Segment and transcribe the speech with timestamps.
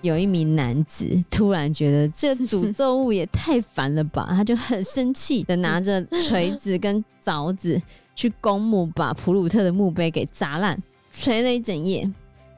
[0.00, 7.80] 有一名男子突然觉得这诅咒物也太烦了吧，他就很生气的拿着锤子跟凿子
[8.14, 10.80] 去公墓，把普鲁特的墓碑给砸烂，
[11.12, 12.08] 锤了一整夜，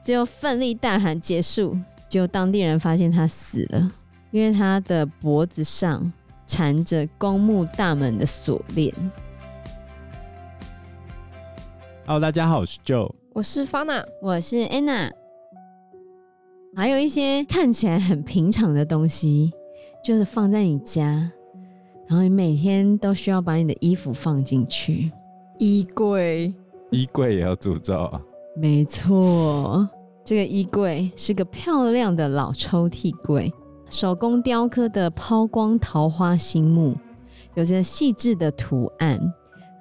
[0.03, 1.75] 最后奋力大喊结束，
[2.07, 3.91] 就当地人发现他死了，
[4.29, 6.11] 因为他的脖子上
[6.45, 8.93] 缠着公墓大门的锁链。
[12.03, 15.11] Hello，大家好，我是 Joe，我是 Fana，我是 Anna。
[16.75, 19.51] 还有一些看起来很平常的东西，
[20.03, 21.31] 就是放在你家，
[22.07, 25.11] 然后你每天都需要把你的衣服放进去。
[25.59, 26.51] 衣柜，
[26.89, 28.21] 衣柜也要铸造啊？
[28.55, 29.87] 没错，
[30.25, 33.53] 这个衣柜是个漂亮的老抽屉柜，
[33.91, 36.95] 手工雕刻的抛光桃花心木，
[37.53, 39.21] 有着细致的图案，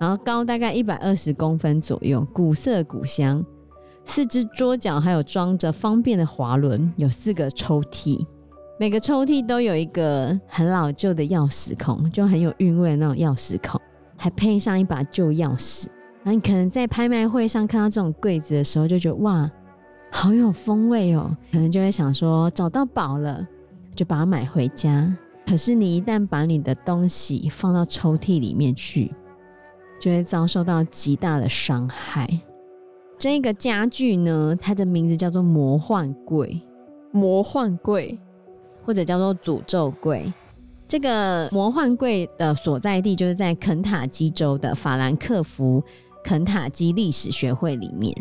[0.01, 3.45] 然后高大概一百二十公分左右，古色古香。
[4.07, 8.25] 四只桌脚还有装着方便的滑轮，有四个抽屉，
[8.79, 13.79] 每个抽屉都有一个很老旧的钥匙孔，就很有韵味的那种钥匙孔，
[14.17, 15.87] 还配上一把旧钥匙。
[16.23, 19.49] 那你可能在拍卖会上看到这种柜子的时候，就觉得哇，
[20.11, 23.47] 好有风味哦，可能就会想说找到宝了，
[23.95, 25.15] 就把它买回家。
[25.47, 29.15] 可是你一旦把你的东西放到抽屉里面去，
[30.01, 32.29] 就会遭受到极大的伤害。
[33.19, 36.61] 这个家具呢，它的名字叫做魔幻柜，
[37.13, 38.19] 魔幻柜，
[38.83, 40.25] 或者叫做诅咒柜。
[40.89, 45.81] 这个魔幻柜的所在地就是在肯塔基州的法兰克福
[46.25, 48.13] 肯塔基历史学会里面。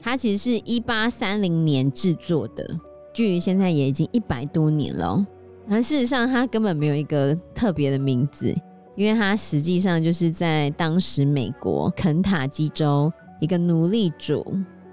[0.00, 2.78] 它其实是一八三零年制作的，
[3.12, 5.26] 距离现在也已经一百多年了。
[5.68, 8.54] 但事实上，它根本没有一个特别的名字，
[8.98, 13.10] 因为它实际上就是在当时美国肯塔基州。
[13.40, 14.44] 一个奴隶主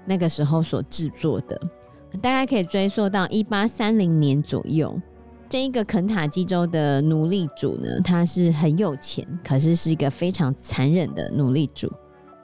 [0.04, 1.60] 那个时候所制作的，
[2.22, 4.96] 大概可以追溯到一八三零年左右。
[5.48, 11.92] 这一个肯塔基州的奴隶主呢，他是很有钱，可是是一个非常残忍的奴隶主。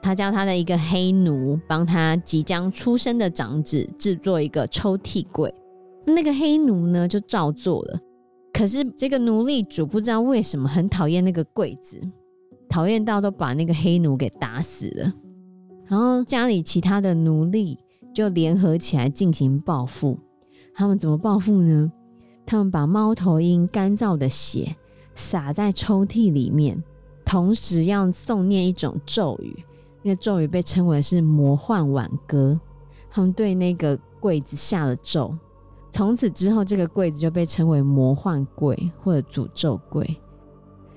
[0.01, 5.55] 他叫他的一个黑奴帮他即将出生的长子制作一个抽屉柜，
[6.05, 7.99] 那个黑奴呢就照做了。
[8.63, 11.99] 可是这个奴隶主不知道为什么很讨厌那个柜子，
[12.69, 15.13] 讨厌到都把那个黑奴给打死了。
[15.85, 17.77] 然后家里其他的奴隶
[18.15, 20.17] 就联合起来进行报复。
[20.73, 21.91] 他们怎么报复呢？
[22.45, 24.73] 他们把猫头鹰干燥的血
[25.13, 26.81] 洒在抽屉里面，
[27.25, 29.61] 同时要诵念一种咒语。
[30.03, 32.57] 那个咒语被称为是魔幻挽歌。
[33.11, 35.37] 他们对那个柜子下了咒，
[35.93, 40.17] 从此之后，这个柜子就被称为魔幻柜或者诅咒柜。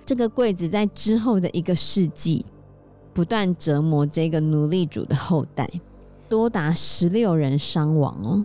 [0.05, 2.45] 这个柜子在之后的一个世纪。
[3.15, 5.67] 不断折磨这个奴隶主的后代，
[6.29, 8.45] 多达十六人伤亡哦！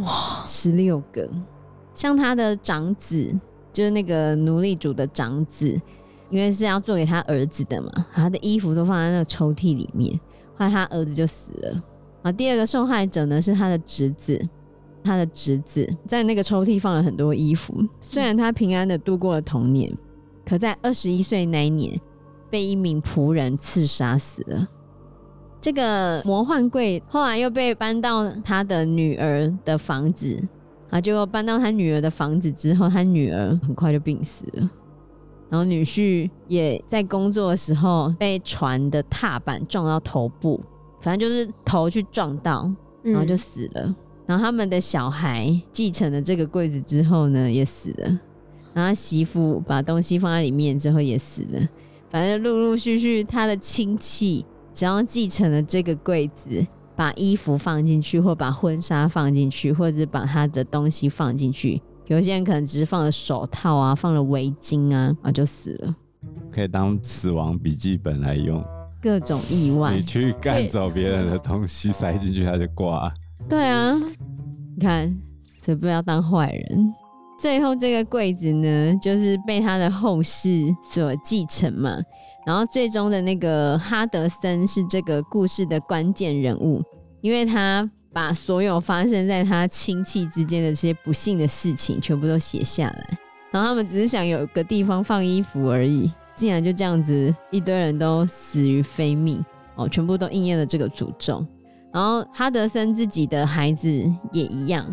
[0.00, 1.30] 哇，十六个！
[1.94, 3.38] 像他的长子，
[3.72, 5.80] 就是那个奴隶主的长子，
[6.28, 10.12] 因为是要做给他儿子的嘛，他的衣服都放在那个抽屉里面，
[10.56, 11.80] 后来他儿子就死了。
[12.22, 14.48] 啊，第二个受害者呢是他的侄子，
[15.04, 19.96] 他的侄子在那个抽屉放了很多衣服，虽然他平安的度过了童年，
[20.44, 22.00] 可在二十一岁那一年。
[22.50, 24.68] 被一名仆人刺杀死了。
[25.60, 30.40] 这个魔幻柜后来又被搬到他的女儿的房子
[30.88, 34.70] 啊，结果搬到他女儿的房子之后，他女儿很快就病死了。
[35.48, 40.60] 然后女婿也在工作的时候被船的踏板撞到头部，
[41.00, 42.72] 反正就是头去撞到，
[43.02, 43.82] 然后就死了。
[43.82, 48.20] 嗯、然后他们的小孩继承了这个柜子之后呢，也死了。
[48.72, 51.68] 然后媳妇把东西放在里面之后也死了。
[52.10, 65.94] 反正陆陆续续，他的亲戚只要继承了这个柜子，把衣服放进去，或把婚纱放进去，或者把他的东西放进去，有些人可能只是放了手套啊，放了围巾啊，啊就死了。
[66.50, 68.64] 可以当死亡笔记本来用。
[69.02, 73.12] 各种意外，你去干走别人的东西塞进去，他就挂。
[73.48, 73.94] 对啊，
[74.76, 75.16] 你看，
[75.60, 76.92] 所以不要当坏人。
[77.38, 81.98] 最后这个柜子呢，就是被他的后世所继承嘛。
[82.46, 86.82] 然后最终的那个哈德森是这个故事的关键人物，
[87.20, 93.18] 因为他把所有发生在他亲戚之间的这些不幸的事情全部都写下来。
[93.50, 99.44] 然后他们只是想有个地方放衣服而已，竟然就这样子一堆人都死于非命
[99.76, 101.44] 哦，全部都应验了这个诅咒。
[101.94, 103.88] 然后哈德森自己的孩子
[104.32, 104.84] 也一样。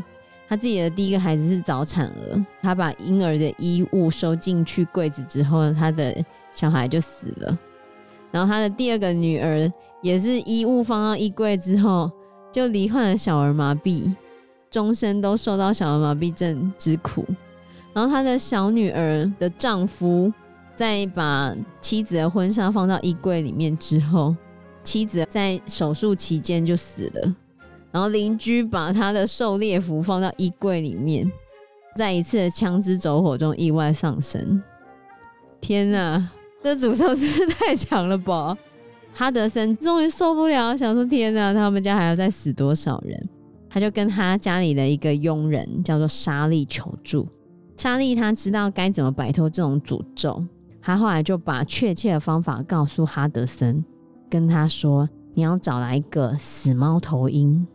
[0.47, 6.15] 他自己的第一个孩子是早产儿，他把婴儿的衣物收进去柜子之后，他的
[6.51, 7.57] 小孩就死了。
[8.29, 9.71] 然后他的第二个女儿
[10.01, 12.11] 也是衣物放到衣柜之后，
[12.51, 14.13] 就罹患了小儿麻痹，
[14.69, 17.25] 终身都受到小儿麻痹症之苦。
[17.93, 20.31] 然后他的小女儿的丈夫
[20.75, 24.35] 在把妻子的婚纱放到衣柜里面之后，
[24.83, 27.35] 妻子在手术期间就死了。
[27.91, 31.29] 然后邻居把他的狩猎服放到衣柜里面，
[31.97, 34.61] 在一次的枪支走火中意外丧生。
[35.59, 36.29] 天哪，
[36.63, 38.57] 这诅咒真是太强了吧！
[39.13, 43.29] 哈德森终于受不了，想说：“天哪，他们家还要再死多少人？”
[43.69, 47.27] 他就跟他家里的一个佣人叫做莎莉求助。
[47.75, 50.41] 莎莉他知道该怎么摆脱这种诅咒，
[50.81, 53.83] 他后来就把确切的方法告诉哈德森，
[54.31, 57.67] 跟他说：“你要找来一个死猫头鹰。”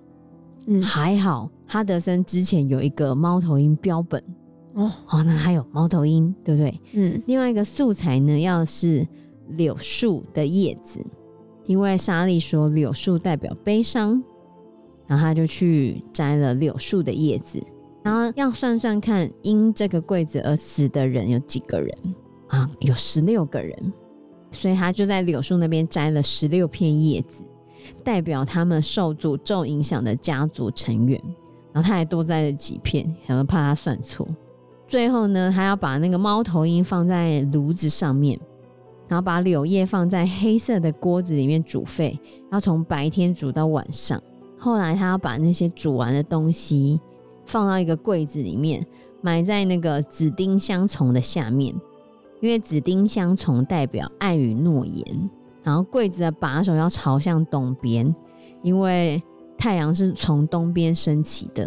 [0.67, 4.20] 嗯，还好哈德森之前有一个猫头鹰标本
[4.75, 6.81] 哦，哦，那还有猫头鹰，对不对？
[6.93, 9.06] 嗯，另外一个素材呢，要是
[9.50, 10.99] 柳树的叶子，
[11.67, 14.20] 因为莎莉说柳树代表悲伤，
[15.06, 17.62] 然后他就去摘了柳树的叶子，
[18.03, 21.97] 然后要算算看，因这个柜子而死的人有几个人
[22.49, 22.69] 啊？
[22.81, 23.93] 有十六个人，
[24.50, 27.43] 所以他就在柳树那边摘了十六片叶子。
[28.02, 31.20] 代表他们受诅咒影响的家族成员，
[31.72, 34.26] 然后他还多摘了几片，可能怕他算错。
[34.88, 38.38] 最后呢，他要把那个猫头鹰放在炉子上面，
[39.06, 42.19] 然后把柳叶放在黑色的锅子里面煮沸，
[42.50, 44.20] 要从白天煮到晚上。
[44.58, 47.00] 后来他要把那些煮完的东西
[47.44, 48.84] 放到一个柜子里面，
[49.20, 51.72] 埋在那个紫丁香丛的下面，
[52.46, 55.04] 因为紫丁香丛代表爱与诺言。
[55.64, 58.14] 然后柜子的把手要朝向东边，
[58.62, 59.20] 因为
[59.58, 61.64] 太阳是从东边升起的。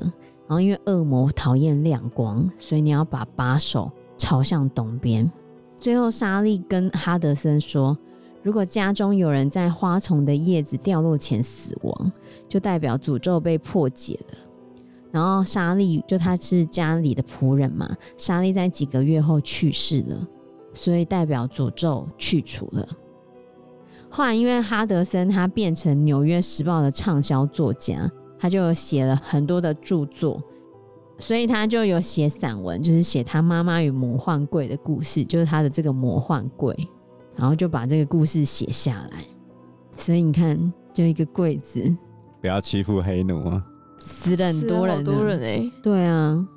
[0.48, 5.30] 然后因为恶魔讨厌亮光，所以你要把把手朝向东边。
[5.78, 7.98] 最后，莎莉跟哈德森说，
[8.42, 12.12] 如果家中有人在花丛的叶子掉落前死亡，
[12.48, 14.38] 就代表诅咒被破解了。
[15.12, 20.28] 然后莎莉就她是家里的仆人嘛，莎莉在几个月后去世了，
[20.74, 22.88] 所以代表诅咒去除了。
[24.10, 30.42] 后来，因为哈德森他变成《纽约时报》的畅销作家，他就写了很多的著作，
[31.20, 36.76] 所以他就有写散文，就是写他妈妈与魔幻柜的故事，就是他的这个魔幻柜，
[37.36, 39.24] 然后就把这个故事写下来。
[39.96, 41.96] 所以你看，就一个柜子，
[42.42, 43.64] 不要欺负黑奴啊！
[44.00, 46.48] 死了很多人，多人哎，对啊。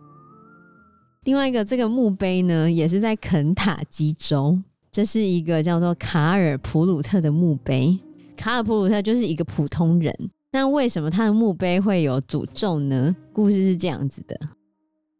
[1.24, 4.58] 另外一个这个墓碑呢，也是在肯塔基州。
[4.90, 7.98] 这是一个叫做卡尔普鲁特的墓碑。
[8.36, 10.12] 卡尔普鲁特就是一个普通人，
[10.50, 13.14] 那为什么他的墓碑会有诅咒呢？
[13.32, 14.38] 故事是这样子的：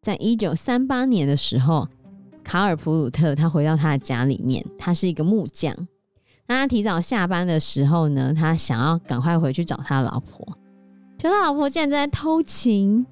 [0.03, 1.89] 在一九三八年的时候，
[2.43, 5.75] 卡尔普鲁特他回到他的家里面，他是一个木匠。
[6.49, 10.47] 那他提早下班的时候呢，他想要赶快回去找他老婆，
[11.17, 13.07] 就他老婆竟然在偷情，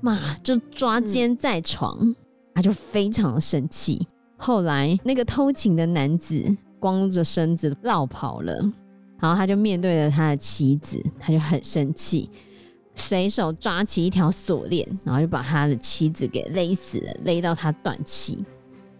[0.00, 2.16] 妈就抓奸在床，嗯、
[2.54, 4.06] 他就非常的生气。
[4.36, 8.54] 后来，那个偷情的男子光着身子落跑了，
[9.18, 12.30] 然后他就面对着他的妻子，他就很生气，
[12.94, 18.44] 随手抓起一条锁链，然后就把他的妻子给勒死了，勒到他断气。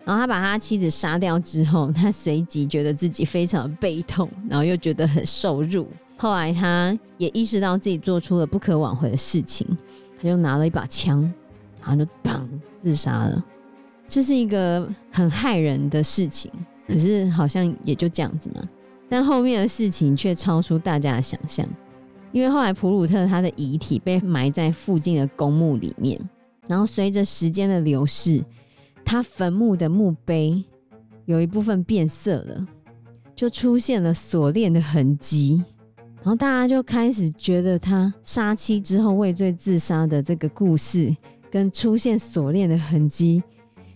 [0.05, 5.87] 然后他把他妻子杀掉之后，他随即觉得自己非常的悲痛，然后又觉得很受辱。
[6.17, 9.67] 后来他也意识到自己做出了不可挽回的事情，
[10.21, 11.23] 他就拿了一把枪，
[11.81, 12.47] 然后就砰
[12.83, 13.43] 自杀了。
[14.07, 16.51] 这是一个很害人的事情，
[16.87, 18.63] 可是好像也就这样子嘛。
[19.09, 21.67] 但后面的事情却超出大家的想象，
[22.33, 26.21] 因为后来普鲁特他的遗体被埋在附近的公墓里面，
[26.67, 28.45] 然后随着时间的流逝，
[29.05, 30.63] 他坟墓的墓碑
[31.25, 32.67] 有一部分变色了，
[33.35, 35.63] 就出现了锁链的痕迹，
[36.23, 41.15] 然后大家就开始觉得他杀妻之后畏罪自杀的这个故事，
[41.51, 43.43] 跟出现锁链的痕迹。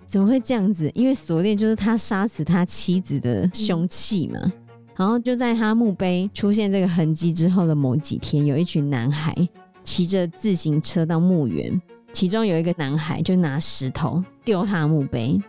[0.06, 0.90] 怎么会这样子？
[0.94, 4.52] 因为锁链就是他杀死他妻子的凶器嘛。
[4.96, 9.36] 然后就在他墓碑出现这个痕迹之后的某几天，有一群男孩
[9.82, 11.80] 骑着自行车到墓园，
[12.12, 15.42] 其中有一个男孩就拿石头丢他墓碑，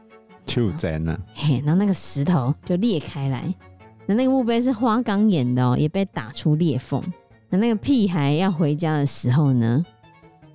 [0.46, 3.54] 就在那，嘿，然后那个石头就裂开来，
[4.06, 7.02] 那那个墓碑是花岗岩的哦，也被打出裂缝。
[7.50, 9.84] 那那个屁孩要回家的时候呢，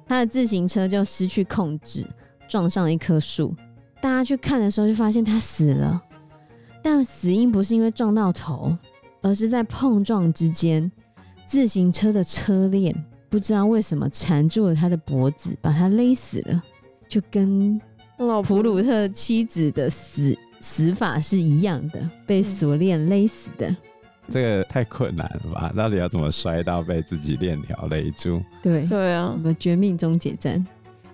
[0.07, 2.07] 他的自行车就失去控制，
[2.49, 3.55] 撞上了一棵树。
[4.01, 6.01] 大家去看的时候，就发现他死了，
[6.83, 8.77] 但死因不是因为撞到头，
[9.21, 10.91] 而是在碰撞之间，
[11.47, 12.95] 自行车的车链
[13.29, 16.63] 不知道为什么缠住了他的脖子，把他勒死了，
[17.09, 17.81] 就跟
[18.19, 23.75] 老普鲁特妻子的死死法是一样的，被锁链勒死的。
[24.29, 25.73] 这个太困难了吧？
[25.77, 28.41] 到底要怎么摔到被自己链条勒住？
[28.63, 30.65] 对对啊我，们绝命终结战。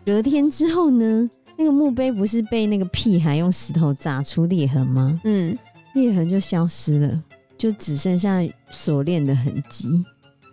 [0.05, 5.19] 隔天之后呢，那个墓碑不是被那个屁孩用石头砸出裂痕吗？
[5.25, 5.57] 嗯，
[5.95, 7.23] 裂痕就消失了，
[7.57, 10.05] 就只剩下锁链的痕迹。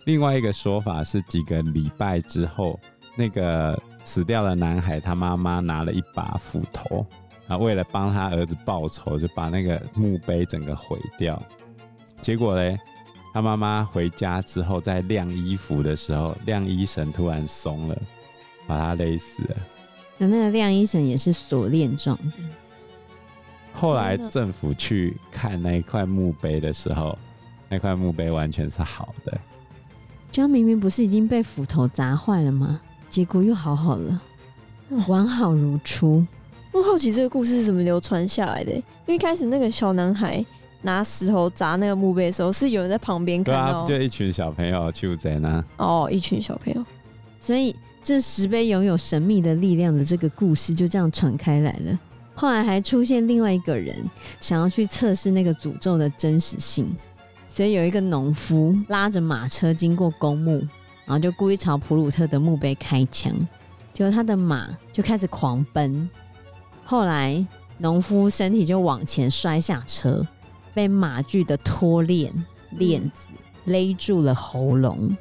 [0.06, 2.80] 另外一个说法是，几个礼拜之后，
[3.14, 7.06] 那个死掉的男孩他妈妈拿了一把斧头，
[7.46, 11.40] 然后为了帮他儿子报仇，就把那个墓碑整个毁掉。
[12.20, 12.78] 结果嘞，
[13.32, 18.02] 他妈妈回家之后，在晾衣服的时候，晾衣绳突然松了，
[18.66, 19.56] 把他勒死了。
[20.16, 22.32] 那那个晾衣绳也是锁链状的。
[23.72, 27.18] 后来政府去看那一块墓碑的时候，
[27.68, 29.38] 那块墓碑完全是好的。
[30.30, 32.80] 就他明明不是已经被斧头砸坏了吗？
[33.10, 34.20] 结果又好好了，
[35.08, 36.24] 完好如初。
[36.74, 40.44] 我好奇这个故事是怎么流传下来的，因为一开始那个小男孩
[40.82, 45.64] 拿石头砸那个墓碑的时候，是有人在旁边看对啊，到，就一群小朋友去在那。
[45.76, 46.84] 哦，一群小朋友，
[47.38, 51.96] 所以这石碑拥有神秘的力量的这个故事就这样传开来了。
[52.34, 53.96] 后来还出现另外一个人
[54.40, 56.92] 想要去测试那个诅咒的真实性，
[57.50, 60.58] 所以有一个农夫拉着马车经过公墓，
[61.06, 63.32] 然后就故意朝普鲁特的墓碑开枪，
[63.92, 66.10] 结果他的马就开始狂奔。
[66.84, 67.46] 后来
[67.78, 70.26] 农夫身体就往前摔下车，
[70.72, 72.32] 被马具的拖链
[72.72, 73.28] 链子
[73.64, 75.16] 勒住了喉咙，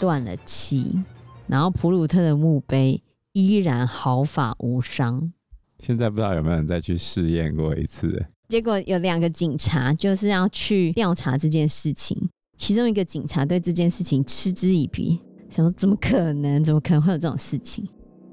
[0.00, 0.98] 断了气。
[1.46, 3.02] 然后普鲁特的墓碑
[3.32, 5.32] 依然毫发无伤。
[5.78, 8.26] 现在不知道有没有人再去试验过一次？
[8.48, 16.62] 结果有两个警察就是要去调查这件事情，其中一个警察对这件事情嗤之以鼻，想说怎么可能？
[16.64, 17.86] 怎么可能会有这种事情？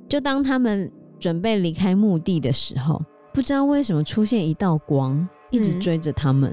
[0.08, 3.00] 就当他们准备离开墓地的时候，
[3.32, 6.50] 不知道为什么出现一道光，一直追着他们，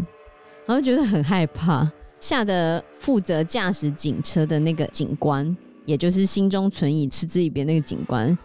[0.67, 5.57] 然后觉得很害怕，吓得负责驾驶警车的那个警官，
[5.87, 8.37] 也就是心中存疑、嗤之以鼻那个警官，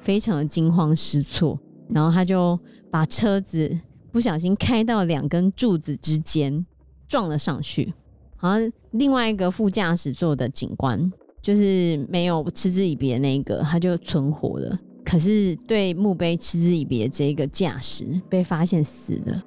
[0.00, 1.58] 非常的惊慌失措。
[1.88, 2.58] 然后他就
[2.90, 3.76] 把车子
[4.12, 6.64] 不小心开到两根柱子之间，
[7.08, 7.92] 撞了上去。
[8.40, 11.12] 然后另外一个副驾驶座的警官，
[11.42, 14.78] 就是没有嗤之以鼻的那一个，他就存活了。
[15.04, 19.44] 可是对墓碑嗤之以鼻的这个驾驶被发现死了，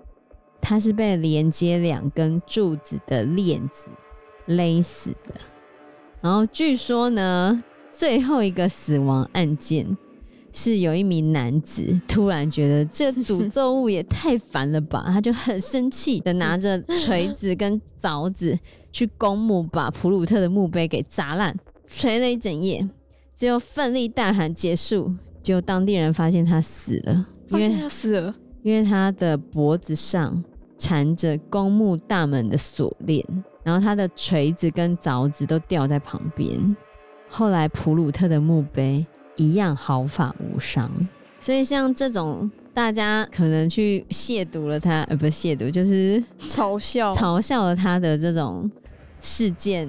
[0.61, 3.89] 他是被连接两根柱子的链子
[4.45, 5.35] 勒死的。
[6.21, 9.97] 然后据说呢，最后一个死亡案件。
[10.53, 18.57] 是有一名男子突然觉得这诅咒物也太烦了吧，他就很生气的拿着锤子跟凿子
[18.91, 21.55] 去公墓，把普鲁特的墓碑给砸烂，
[21.87, 22.89] 锤了一整夜，
[23.35, 25.13] 最后奋力大喊结束，
[25.48, 30.44] 就当地人发现他死了，因为他死了，因为他的脖子上
[30.77, 33.24] 缠着公墓大门的锁链，
[33.63, 36.75] 然后他的锤子跟凿子都掉在旁边，
[37.30, 39.06] 后来普鲁特的墓碑。
[39.39, 40.89] 一样毫发无伤，
[41.39, 47.13] 所以像这种大家可能去亵渎了他，呃，不是亵渎，就是嘲笑。
[47.13, 48.68] 嘲笑了他的这种
[49.22, 49.88] 事件，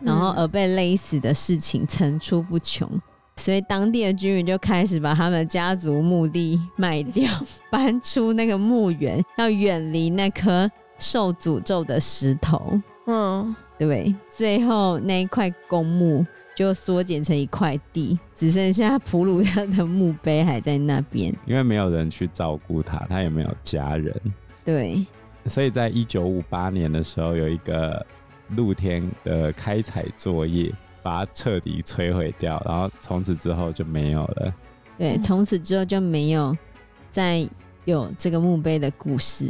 [0.00, 2.90] 然后而被勒死的事情层出不穷，
[3.36, 7.30] 所以当地的居民就开始把他们家族墓地卖掉，
[7.70, 12.80] 搬出那个墓园，要远离那颗受诅咒的石头。
[13.06, 16.24] 嗯，对，最后那一块公墓。
[16.56, 24.18] 就缩减成一块地，只剩下普鲁特的墓碑还在那边，因为没有人去照顾他，他也没有家人。
[24.64, 25.04] 对，
[25.44, 28.06] 所以在一九五八年的时候，有一个
[28.56, 30.72] 露天的开采作业，
[31.06, 34.52] 把它彻底摧毁掉，然后从此之后就没有了。
[34.98, 36.56] 对，从此之后就没有
[37.12, 37.48] 再
[37.84, 39.48] 有这个墓碑的故事，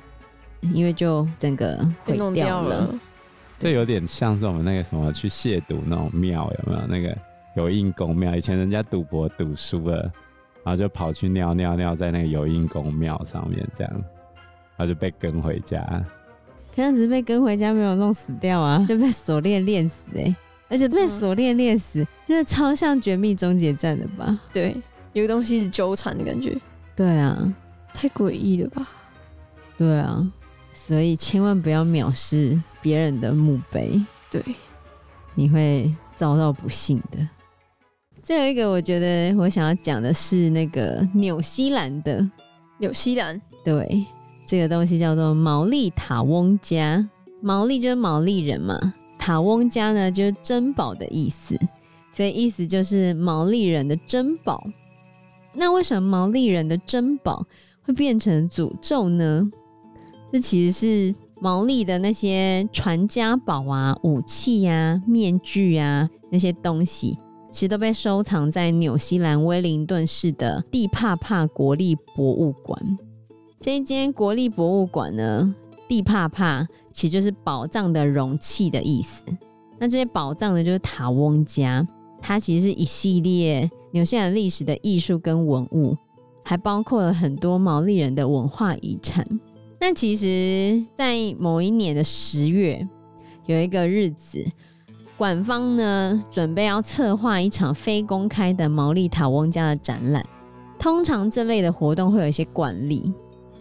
[0.60, 2.94] 因为就整个毁掉了。
[3.58, 6.86] 这有点像是我们那个什么去亵渎那种庙，有没有？
[6.86, 7.16] 那个
[7.56, 10.02] 有印公庙，以前人家赌博赌输了，
[10.62, 13.92] 然后就跑去尿尿尿在那个有印公庙上面，这样，
[14.76, 16.04] 然后就被跟回家。
[16.74, 20.36] 可是只是被跟回家，没有弄死掉啊，就被锁链链死哎、欸，
[20.68, 24.38] 而且被锁链链死，那、嗯、超像绝密终结战的吧？
[24.52, 24.76] 对，
[25.12, 26.56] 有个东西一直纠缠的感觉。
[26.94, 27.54] 对啊，
[27.92, 28.88] 太诡异了吧？
[29.76, 30.26] 对啊。
[30.72, 34.40] 所以千万不要藐视别人的墓碑，对，
[35.34, 37.28] 你会遭到不幸的。
[38.22, 42.24] 最后一个，我觉得我想要讲的是那个纽西兰的
[42.78, 44.06] 纽西兰，对，
[44.46, 47.08] 这个东西叫做毛利塔翁家，
[47.40, 51.58] 毛利就是毛利人嘛，塔翁家呢就是珍宝的意思，
[52.12, 54.62] 所以意思就是毛利人的珍宝。
[55.54, 57.46] 那为什么毛利人的珍宝
[57.82, 59.50] 会变成诅咒呢？
[60.32, 67.16] 这其实是毛利的那些传家宝啊、武器呀、啊、面具啊那些东西，
[67.50, 72.98] 其实都被收藏在纽西兰威灵顿市的蒂帕帕国立博物馆。
[73.60, 75.54] 这一间国立博物馆呢，
[75.88, 79.22] 蒂帕帕其实就是宝藏的容器的意思。
[79.78, 81.86] 那这些宝藏呢，就是塔翁家，
[82.22, 85.94] 它其实是一系列纽西兰历史的艺术跟文物，
[86.42, 89.26] 还包括了很多毛利人的文化遗产。
[89.78, 92.88] 那其实，在某一年的十月，
[93.44, 94.42] 有一个日子，
[95.18, 100.24] 馆方呢准备要策划一场非公开的毛利塔翁家的展览。
[100.78, 103.12] 通常这类的活动会有一些惯例，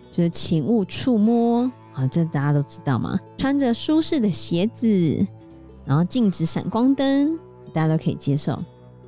[0.10, 3.20] 就是请勿触摸啊，这大家都知道嘛？
[3.38, 5.25] 穿着舒适的鞋子。
[5.86, 7.38] 然后禁止闪光灯，
[7.72, 8.60] 大家都可以接受。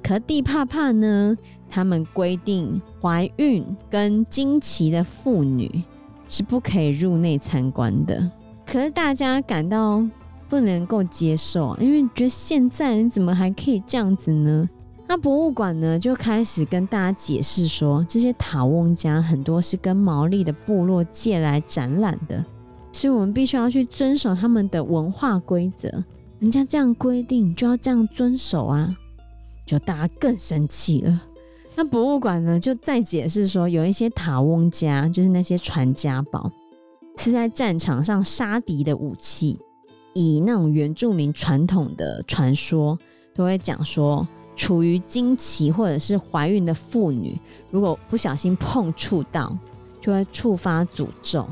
[0.03, 1.35] 可蒂帕帕呢？
[1.69, 5.83] 他们规定怀孕跟经期的妇女
[6.29, 8.31] 是不可以入内参观的。
[8.65, 10.05] 可是大家感到
[10.47, 14.69] 不能够接受，因为觉得现在人怎么还可以这样子呢？
[15.07, 22.43] 那博物馆呢就开始跟大家解释说，这些塔翁家很多是跟毛利的部落借来展览的，
[22.97, 25.87] 所以我们必须要去遵守他们的文化规则。
[26.39, 28.97] 人家这样规定，就要这样遵守啊！
[29.67, 31.21] 就大家更生气了。
[31.75, 36.51] 那博物馆呢，就再解释说，有一些塔翁家，就是那些传家宝，
[37.17, 39.59] 是在战场上杀敌的武器。
[40.15, 42.97] 以那种原住民传统的传说，
[43.35, 47.39] 都会讲说，处于经期或者是怀孕的妇女，
[47.69, 49.55] 如果不小心碰触到，
[50.01, 51.47] 就会触发诅咒。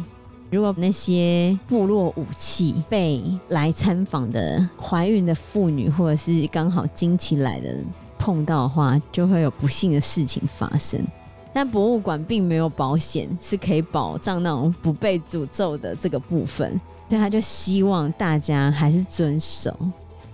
[0.56, 7.76] 如果那些部落武器被来参访的怀孕的妇女，或者是刚好经期来的
[8.18, 11.06] 碰到的话，就会有不幸的事情发生。
[11.52, 19.78] 但博物馆并没有保险是可以保障那种不被诅咒的这个部分，所以他就希望大家还是遵守。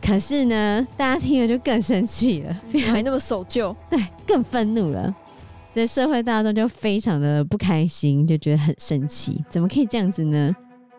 [0.03, 2.61] 可是呢，大家听了就更生气了，
[2.91, 5.15] 还那么守旧，对，更愤怒了。
[5.73, 10.55] 所以社会大众就非常的不开心，就觉得很生气，怎么可以这样子呢？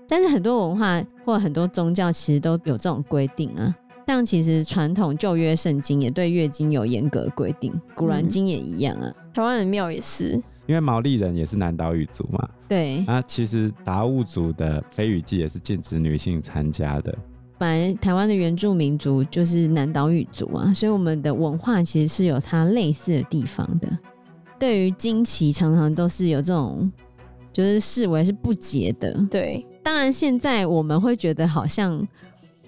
[0.09, 3.75] 但是很多文化或很多宗教其实都有这种规定啊，
[4.07, 9.13] 像其实传统旧约圣经也对月经有严格规定，古兰经也一样啊。
[9.33, 10.33] 台湾的庙也是，
[10.67, 12.49] 因为毛利人也是南岛语族嘛。
[12.69, 13.05] 对。
[13.07, 17.15] 那其实达悟族的非语祭也是禁止女性参加的。
[17.59, 23.89] 本来台湾的原住民族就是南岛语族啊，所以我们的文化其实是有它类似的地方的。
[24.63, 26.89] 对于经期，常常都是有这种，
[27.53, 29.13] 就是视为是不洁的。
[29.29, 32.07] 对，当然现在我们会觉得好像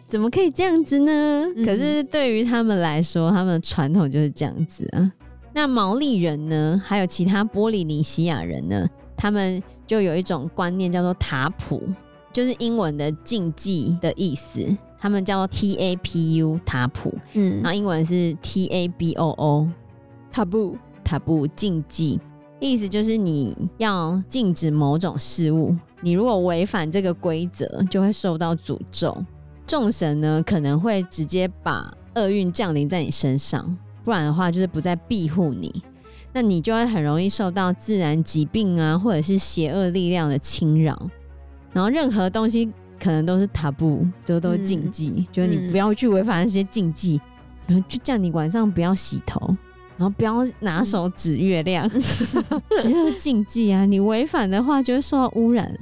[0.08, 1.44] 怎么可以这样子呢？
[1.54, 5.12] 嗯、可是对于他们来说，他们的传统就是这样子啊。
[5.52, 8.84] 那毛利人呢，还有其他波利尼西亚人呢，
[9.16, 11.80] 他们就有一种观念叫做塔普，
[12.32, 14.66] 就是英文的禁忌的意思，
[14.98, 19.68] 他们叫做 T A P U 塔普，嗯，然后英文是 T A B O O
[20.32, 20.74] Taboo。
[21.04, 22.18] 塔布禁忌，
[22.58, 29.16] 意思就是你要禁止某种事物，你如果违反这个规则，就会受到诅咒。
[29.66, 35.82] 众神呢，可能会直接把厄运降临在你身上，不然的话就是不再庇护你，
[36.32, 41.10] 那你就会很容易受到自然疾病啊，或者是邪恶力量的侵扰。
[41.72, 47.20] 然后任何东西可能都是塔布，就都是禁忌，嗯、就是你不要去违反那些禁忌，
[47.66, 49.56] 然后就叫你晚上不要洗头。
[49.96, 51.88] 然后不要拿手指月亮，
[52.82, 53.84] 这是禁忌啊！
[53.84, 55.72] 你违反的话就会受到污染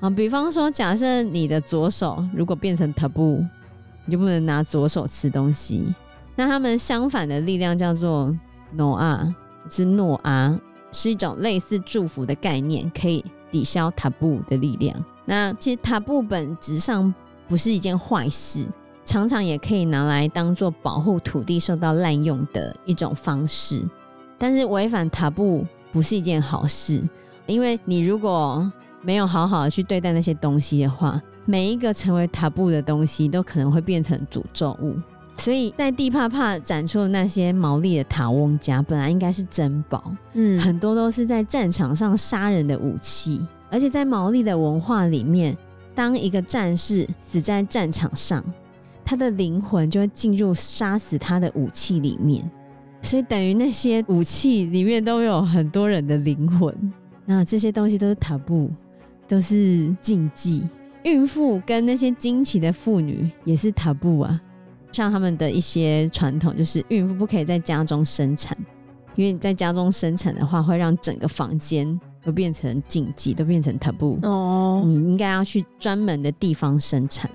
[0.00, 0.08] 啊。
[0.08, 3.46] 比方说，假设你的左手如果变成 taboo，
[4.06, 5.94] 你就不能拿左手吃东西。
[6.36, 8.34] 那他们相反的力量叫做
[8.76, 9.32] noa，
[9.68, 10.58] 是诺阿，
[10.90, 15.04] 是一种类似祝福的概念，可以抵消 taboo 的力量。
[15.26, 17.12] 那其实 taboo 本质上
[17.46, 18.66] 不是一件坏事。
[19.10, 23.84] 常常也可以拿来当做保护土地受到滥用的一种方式，
[24.38, 27.02] 但是违反塔布不是一件好事，
[27.46, 28.70] 因为你如果
[29.02, 34.94] 没有好好的去对待那些东西的话，每一个成为塔布的东西都可能会变成诅咒物。
[35.38, 45.58] 所以在地帕帕展出的那些毛利的塔翁家本来应该是珍宝，嗯，很多都是在战场上杀人的武器，而且在毛利的文化里面，
[45.96, 48.44] 当一个战士死在战场上。
[49.04, 52.48] 他的灵魂就会进入杀死他的武器里面，
[53.02, 56.74] 所以等于那些武器里面都有很多人的灵魂。
[57.24, 58.70] 那这些东西都是塔布，
[59.28, 60.68] 都是禁忌。
[61.04, 64.40] 孕妇跟那些惊奇的妇女也是塔布啊。
[64.92, 68.58] 像他们的一些传统，就是孕妇不可以在家中生产，
[69.14, 74.18] 因为你在家中生产的话，会让整个房间都变成禁忌，都变成 taboo。
[74.22, 77.30] 哦，你应该要去专门的地方生产。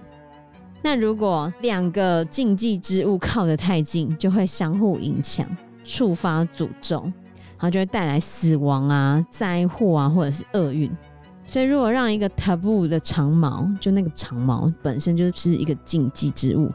[0.86, 5.44] 那如果两个禁忌之物靠得太近，就会相互影响，
[5.84, 10.96] 触发诅咒，然后就会带来死亡啊、灾祸啊，或者是厄运。
[11.44, 16.72] 所以，如果让一个 taboo 的长毛，就那个长毛本身就是一个禁忌之物，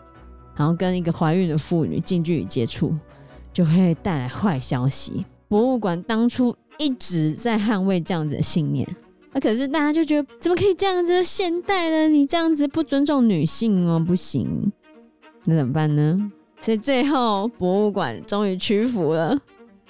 [0.56, 2.92] 然后跟一个怀孕的妇女近距离接触，
[3.52, 5.24] 就会带来坏消息。
[5.46, 8.84] 博物馆当初一直在捍卫这样子的信念。
[9.32, 11.22] 那、啊、可是大家就觉得怎么可以这样子？
[11.22, 14.72] 现代了，你这样子不尊重女性哦，不行。
[15.44, 16.18] 那怎么办呢？
[16.60, 19.38] 所以最后博物馆终于屈服了。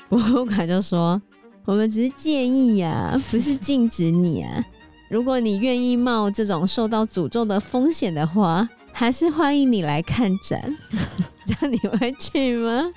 [0.09, 1.21] 博物馆就说
[1.65, 4.65] ：“我们只是建议呀、啊，不是禁止你啊。
[5.09, 10.77] 如果你愿意冒这种受到诅咒的风险的话，还是欢迎你来看展。
[11.47, 12.93] 这样你会去吗？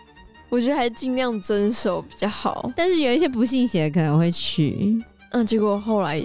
[0.50, 2.72] 我觉得还尽量遵守比较好。
[2.76, 5.02] 但是有一些不信邪的可能会去。”
[5.34, 6.22] 嗯，结果后来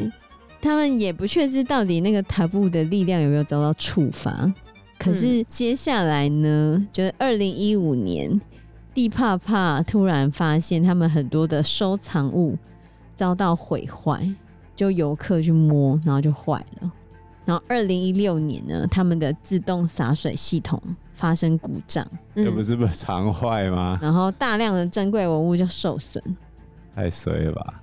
[0.60, 4.52] 他们也不确知到底那个塔布的力量有没有遭到触发。
[4.98, 8.40] 可是接下来呢，嗯、就是二零一五年，
[8.92, 12.58] 蒂帕帕突然发现他们很多的收藏物
[13.14, 14.28] 遭到毁坏，
[14.76, 16.92] 就游客去摸，然后就坏了。
[17.46, 20.82] 然后二零一六年呢，他们的自动洒水系统
[21.14, 23.98] 发生故障，这不是不常坏吗？
[24.02, 26.22] 然后大量的珍贵文物就受损，
[26.94, 27.80] 太衰了吧！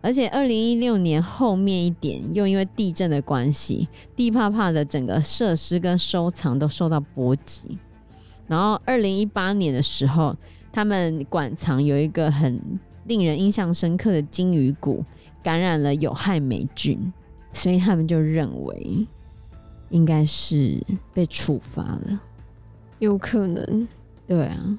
[0.00, 7.76] 而且二零一六年后面一点，又因为地震的关系，地帕帕的整个设施跟收藏都受到波及。
[8.46, 10.34] 然后二零一八年的时候，
[10.72, 12.60] 他们馆藏有一个很
[13.06, 15.04] 令人印象深刻的鲸鱼骨，
[15.42, 17.12] 感染了有害霉菌，
[17.52, 19.06] 所以他们就认为
[19.90, 20.80] 应该是
[21.12, 22.20] 被处罚了，
[23.00, 23.88] 有可能。
[24.26, 24.78] 对啊。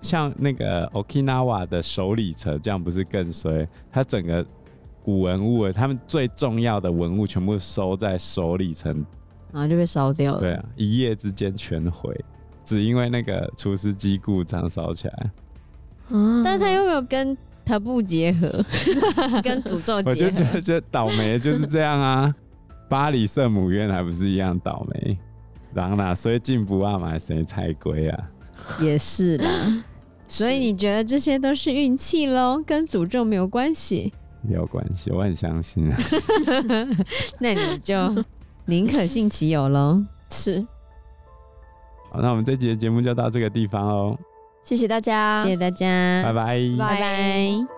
[0.00, 3.66] 像那个 Okinawa 的首里城，这样不是更衰？
[3.90, 4.44] 它整个
[5.02, 9.04] 古文物，他们最重要的文物全部收在首里城，
[9.52, 10.40] 然后就被烧掉了。
[10.40, 12.14] 对啊，一夜之间全毁，
[12.64, 15.30] 只因为那个厨师机故障烧起来。
[16.10, 18.48] 嗯，但是他又没有跟塔布结合，
[19.42, 20.10] 跟诅咒结合。
[20.10, 22.34] 我就觉得，觉得倒霉就是这样啊！
[22.88, 25.18] 巴黎圣母院还不是一样倒霉？
[25.74, 28.30] 然后呢，所以进不啊买谁才归啊？
[28.80, 29.84] 也是啦。
[30.26, 34.12] 所以你觉得这些都是运气喽，跟诅咒没有关系？
[34.48, 35.98] 有关系，我很相信啊。
[37.40, 38.24] 那你就
[38.66, 40.02] 宁可信其有喽。
[40.30, 40.64] 是。
[42.10, 44.18] 好，那我们这集的节目就到这个地方哦。
[44.62, 47.77] 谢谢大家，谢谢大家，拜拜，拜拜。